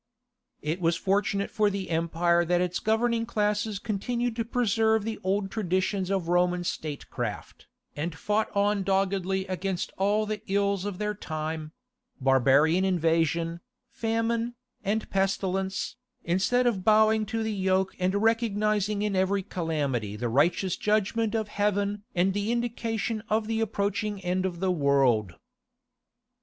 It 0.63 0.81
was 0.81 0.95
fortunate 0.95 1.51
for 1.51 1.69
the 1.69 1.91
empire 1.91 2.43
that 2.43 2.59
its 2.59 2.79
governing 2.79 3.27
classes 3.27 3.77
continued 3.77 4.35
to 4.37 4.43
preserve 4.43 5.03
the 5.05 5.19
old 5.23 5.51
traditions 5.51 6.09
of 6.09 6.27
Roman 6.27 6.63
state 6.63 7.07
craft, 7.11 7.67
and 7.95 8.15
fought 8.17 8.49
on 8.57 8.81
doggedly 8.81 9.45
against 9.45 9.91
all 9.99 10.25
the 10.25 10.41
ills 10.51 10.85
of 10.85 10.97
their 10.97 11.13
time—barbarian 11.13 12.83
invasion, 12.83 13.59
famine, 13.91 14.55
and 14.83 15.07
pestilence, 15.11 15.97
instead 16.23 16.65
of 16.65 16.83
bowing 16.83 17.23
to 17.27 17.43
the 17.43 17.53
yoke 17.53 17.95
and 17.99 18.15
recognizing 18.23 19.03
in 19.03 19.15
every 19.15 19.43
calamity 19.43 20.15
the 20.15 20.29
righteous 20.29 20.77
judgment 20.77 21.35
of 21.35 21.47
heaven 21.47 22.01
and 22.15 22.33
the 22.33 22.51
indication 22.51 23.21
of 23.29 23.45
the 23.45 23.61
approaching 23.61 24.19
end 24.25 24.47
of 24.47 24.59
the 24.61 24.71
world. 24.71 25.35